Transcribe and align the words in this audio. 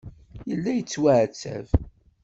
Yella 0.49 0.71
yettwaɛettab. 0.73 1.67